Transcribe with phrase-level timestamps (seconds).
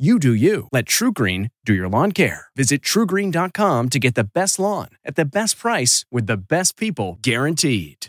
[0.00, 0.66] You do you.
[0.72, 2.46] Let TruGreen do your lawn care.
[2.56, 7.18] Visit trugreen.com to get the best lawn at the best price with the best people
[7.20, 8.06] guaranteed.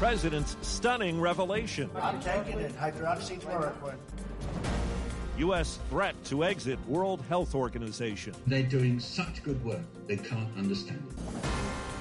[0.00, 1.88] President's stunning revelation.
[2.02, 2.76] I'm taking it.
[2.76, 3.94] Hydroxychloroquine.
[5.38, 5.78] U.S.
[5.88, 8.34] threat to exit World Health Organization.
[8.44, 11.48] They're doing such good work, they can't understand it.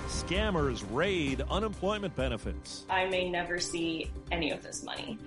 [0.08, 2.86] Scammers raid unemployment benefits.
[2.90, 5.20] I may never see any of this money.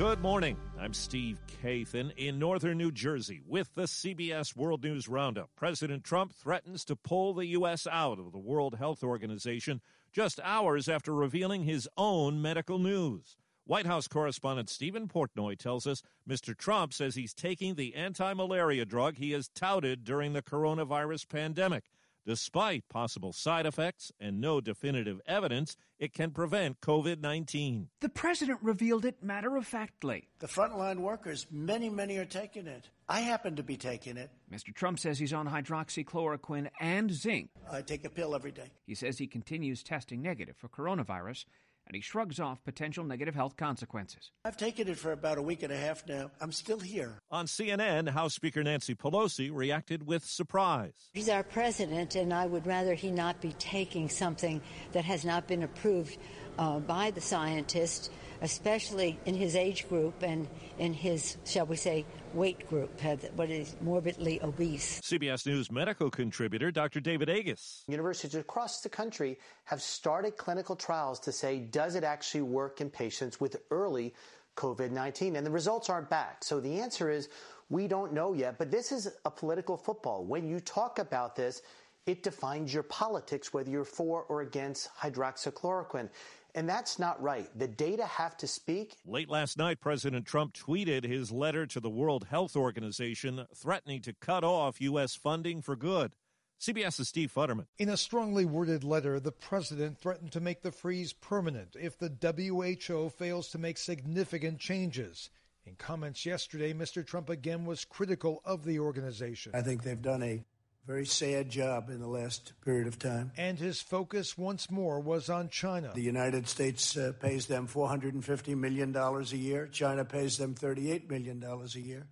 [0.00, 0.56] Good morning.
[0.80, 5.50] I'm Steve Kathan in northern New Jersey with the CBS World News Roundup.
[5.56, 7.86] President Trump threatens to pull the U.S.
[7.86, 13.36] out of the World Health Organization just hours after revealing his own medical news.
[13.66, 16.56] White House correspondent Stephen Portnoy tells us Mr.
[16.56, 21.90] Trump says he's taking the anti malaria drug he has touted during the coronavirus pandemic.
[22.26, 27.88] Despite possible side effects and no definitive evidence, it can prevent COVID 19.
[28.00, 30.28] The president revealed it matter of factly.
[30.38, 32.90] The frontline workers, many, many are taking it.
[33.08, 34.30] I happen to be taking it.
[34.52, 34.74] Mr.
[34.74, 37.50] Trump says he's on hydroxychloroquine and zinc.
[37.70, 38.70] I take a pill every day.
[38.86, 41.44] He says he continues testing negative for coronavirus
[41.90, 44.30] and he shrugs off potential negative health consequences.
[44.44, 46.30] I've taken it for about a week and a half now.
[46.40, 47.20] I'm still here.
[47.32, 50.92] On CNN, House Speaker Nancy Pelosi reacted with surprise.
[51.12, 54.62] He's our president, and I would rather he not be taking something
[54.92, 56.16] that has not been approved
[56.60, 58.08] uh, by the scientists,
[58.42, 62.90] especially in his age group and in his, shall we say, weight group,
[63.34, 65.00] what is morbidly obese.
[65.00, 67.00] CBS News medical contributor Dr.
[67.00, 67.84] David Agus.
[67.88, 72.88] Universities across the country have started clinical trials to say, does it actually work in
[72.88, 74.14] patients with early
[74.56, 75.36] COVID 19?
[75.36, 76.44] And the results aren't back.
[76.44, 77.28] So the answer is,
[77.68, 78.58] we don't know yet.
[78.58, 80.24] But this is a political football.
[80.24, 81.62] When you talk about this,
[82.06, 86.08] it defines your politics, whether you're for or against hydroxychloroquine.
[86.54, 87.48] And that's not right.
[87.58, 88.96] The data have to speak.
[89.06, 94.12] Late last night, President Trump tweeted his letter to the World Health Organization threatening to
[94.12, 95.14] cut off U.S.
[95.14, 96.14] funding for good.
[96.60, 97.66] CBS's Steve Futterman.
[97.78, 102.12] In a strongly worded letter, the president threatened to make the freeze permanent if the
[102.20, 105.30] WHO fails to make significant changes.
[105.64, 107.06] In comments yesterday, Mr.
[107.06, 109.52] Trump again was critical of the organization.
[109.54, 110.44] I think they've done a
[110.90, 113.30] very sad job in the last period of time.
[113.36, 115.92] And his focus once more was on China.
[115.94, 119.68] The United States uh, pays them $450 million a year.
[119.68, 122.08] China pays them $38 million a year.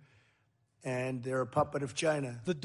[0.81, 2.39] And they're a puppet of China.
[2.45, 2.55] The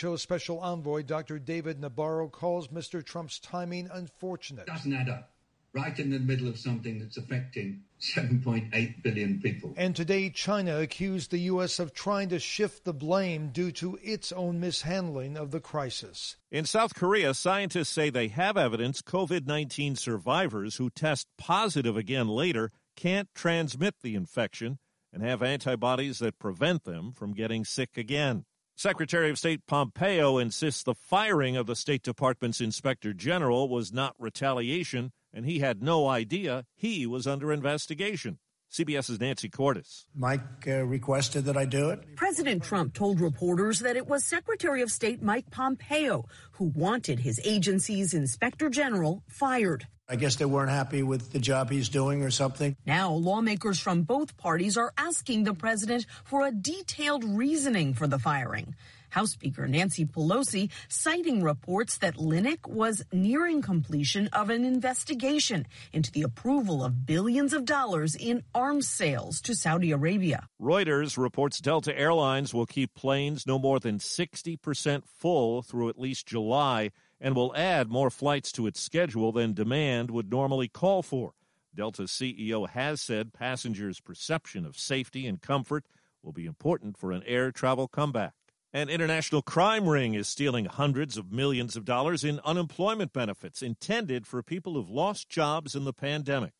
[0.00, 1.38] WHO Special Envoy, Dr.
[1.38, 3.04] David Nabarro, calls Mr.
[3.04, 4.64] Trump's timing unfortunate.
[4.64, 5.30] Doesn't add up
[5.72, 9.72] right in the middle of something that's affecting 7.8 billion people.
[9.76, 11.78] And today, China accused the U.S.
[11.78, 16.36] of trying to shift the blame due to its own mishandling of the crisis.
[16.50, 22.28] In South Korea, scientists say they have evidence COVID 19 survivors who test positive again
[22.28, 24.78] later can't transmit the infection
[25.12, 28.44] and have antibodies that prevent them from getting sick again.
[28.76, 34.14] Secretary of State Pompeo insists the firing of the State Department's inspector general was not
[34.18, 38.38] retaliation and he had no idea he was under investigation.
[38.70, 40.06] CBS's Nancy Cordes.
[40.14, 42.14] Mike uh, requested that I do it.
[42.14, 47.40] President Trump told reporters that it was Secretary of State Mike Pompeo who wanted his
[47.44, 49.88] agency's inspector general fired.
[50.08, 52.76] I guess they weren't happy with the job he's doing or something.
[52.84, 58.18] Now, lawmakers from both parties are asking the president for a detailed reasoning for the
[58.18, 58.74] firing.
[59.10, 66.10] House Speaker Nancy Pelosi citing reports that Linick was nearing completion of an investigation into
[66.10, 70.46] the approval of billions of dollars in arms sales to Saudi Arabia.
[70.60, 76.26] Reuters reports Delta Airlines will keep planes no more than 60% full through at least
[76.26, 76.90] July
[77.20, 81.34] and will add more flights to its schedule than demand would normally call for.
[81.74, 85.84] Delta's CEO has said passengers' perception of safety and comfort
[86.22, 88.32] will be important for an air travel comeback.
[88.72, 94.28] An international crime ring is stealing hundreds of millions of dollars in unemployment benefits intended
[94.28, 96.52] for people who've lost jobs in the pandemic.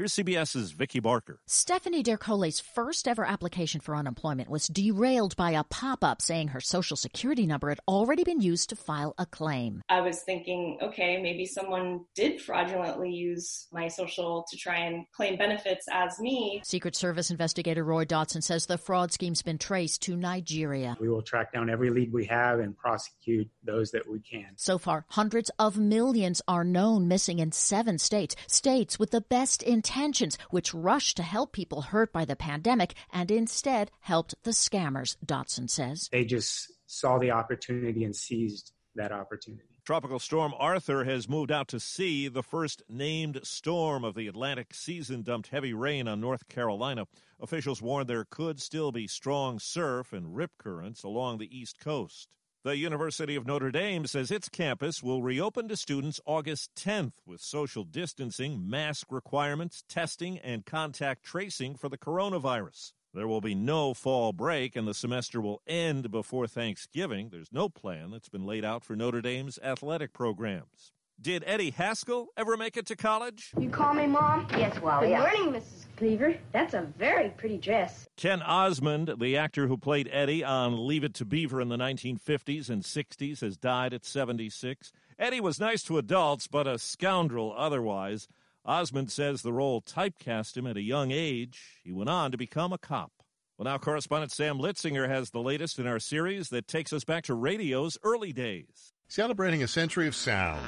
[0.00, 1.40] Here's CBS's Vicki Barker.
[1.46, 6.60] Stephanie Dercole's first ever application for unemployment was derailed by a pop up saying her
[6.62, 9.82] social security number had already been used to file a claim.
[9.90, 15.36] I was thinking, okay, maybe someone did fraudulently use my social to try and claim
[15.36, 16.62] benefits as me.
[16.64, 20.96] Secret Service investigator Roy Dotson says the fraud scheme's been traced to Nigeria.
[20.98, 24.46] We will track down every lead we have and prosecute those that we can.
[24.56, 29.62] So far, hundreds of millions are known missing in seven states, states with the best
[29.62, 34.52] intentions intentions, which rushed to help people hurt by the pandemic and instead helped the
[34.52, 36.08] scammers, Dotson says.
[36.12, 39.64] They just saw the opportunity and seized that opportunity.
[39.84, 42.28] Tropical storm Arthur has moved out to sea.
[42.28, 47.06] The first named storm of the Atlantic season dumped heavy rain on North Carolina.
[47.40, 52.28] Officials warned there could still be strong surf and rip currents along the east coast.
[52.62, 57.40] The University of Notre Dame says its campus will reopen to students August 10th with
[57.40, 62.92] social distancing, mask requirements, testing, and contact tracing for the coronavirus.
[63.14, 67.30] There will be no fall break, and the semester will end before Thanksgiving.
[67.30, 70.92] There's no plan that's been laid out for Notre Dame's athletic programs.
[71.22, 73.50] Did Eddie Haskell ever make it to college?
[73.58, 74.46] You call me Mom?
[74.52, 75.08] Yes, Wally.
[75.08, 75.84] Good morning, Mrs.
[75.96, 76.34] Cleaver.
[76.52, 78.08] That's a very pretty dress.
[78.16, 82.70] Ken Osmond, the actor who played Eddie on Leave It to Beaver in the 1950s
[82.70, 84.92] and 60s, has died at 76.
[85.18, 88.26] Eddie was nice to adults, but a scoundrel otherwise.
[88.64, 91.80] Osmond says the role typecast him at a young age.
[91.84, 93.12] He went on to become a cop.
[93.58, 97.24] Well, now correspondent Sam Litzinger has the latest in our series that takes us back
[97.24, 98.94] to radio's early days.
[99.10, 100.64] Celebrating a century of sound.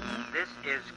[0.64, 0.92] Is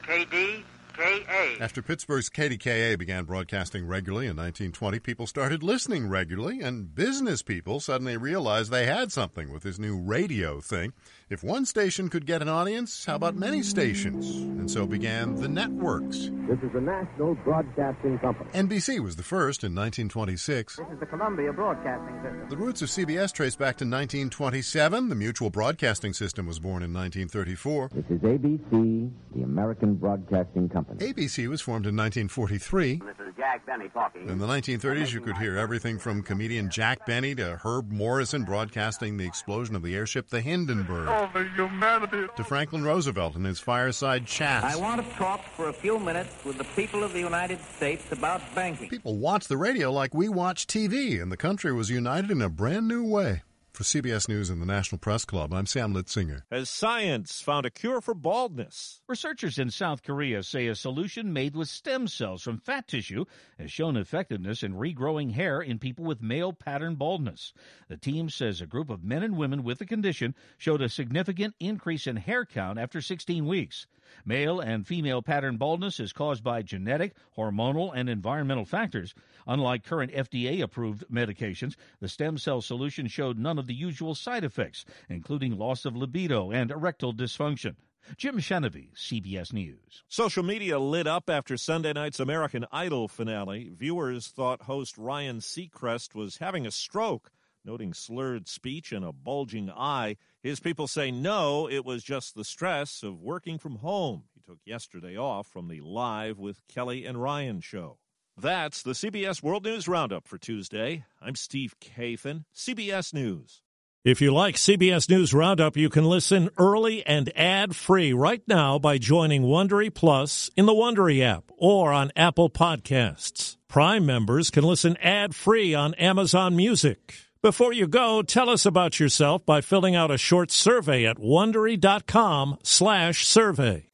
[0.96, 1.60] KDKA.
[1.60, 7.80] After Pittsburgh's KDKA began broadcasting regularly in 1920, people started listening regularly, and business people
[7.80, 10.94] suddenly realized they had something with this new radio thing.
[11.28, 14.36] If one station could get an audience, how about many stations?
[14.36, 16.30] And so began the networks.
[16.48, 18.50] This is the National Broadcasting Company.
[18.52, 20.76] NBC was the first in 1926.
[20.76, 22.48] This is the Columbia Broadcasting System.
[22.48, 25.08] The roots of CBS trace back to 1927.
[25.08, 27.90] The Mutual Broadcasting System was born in 1934.
[27.92, 30.85] This is ABC, the American Broadcasting Company.
[30.94, 33.02] ABC was formed in 1943.
[33.04, 34.28] This is Jack Benny talking.
[34.28, 39.16] In the 1930s, you could hear everything from comedian Jack Benny to Herb Morrison broadcasting
[39.16, 41.08] the explosion of the airship the Hindenburg.
[41.08, 42.26] Oh, the humanity.
[42.36, 44.64] To Franklin Roosevelt and his fireside chats.
[44.64, 48.04] I want to talk for a few minutes with the people of the United States
[48.12, 48.88] about banking.
[48.88, 52.48] People watch the radio like we watch TV, and the country was united in a
[52.48, 53.42] brand new way.
[53.76, 56.44] For CBS News and the National Press Club, I'm Sam Litzinger.
[56.50, 59.02] Has science found a cure for baldness?
[59.06, 63.26] Researchers in South Korea say a solution made with stem cells from fat tissue
[63.58, 67.52] has shown effectiveness in regrowing hair in people with male pattern baldness.
[67.88, 71.54] The team says a group of men and women with the condition showed a significant
[71.60, 73.86] increase in hair count after 16 weeks.
[74.24, 79.14] Male and female pattern baldness is caused by genetic, hormonal, and environmental factors.
[79.48, 84.44] Unlike current FDA approved medications, the stem cell solution showed none of the usual side
[84.44, 87.76] effects, including loss of libido and erectile dysfunction.
[88.16, 90.04] Jim Chenevey, CBS News.
[90.08, 93.72] Social media lit up after Sunday night's American Idol finale.
[93.76, 97.32] Viewers thought host Ryan Seacrest was having a stroke,
[97.64, 100.16] noting slurred speech and a bulging eye.
[100.40, 104.24] His people say no, it was just the stress of working from home.
[104.34, 107.98] He took yesterday off from the Live with Kelly and Ryan show.
[108.38, 111.06] That's the CBS World News Roundup for Tuesday.
[111.22, 113.62] I'm Steve Kathan, CBS News.
[114.04, 118.98] If you like CBS News Roundup, you can listen early and ad-free right now by
[118.98, 123.56] joining Wondery Plus in the Wondery app or on Apple Podcasts.
[123.68, 127.14] Prime members can listen ad-free on Amazon Music.
[127.40, 133.86] Before you go, tell us about yourself by filling out a short survey at wondery.com/survey.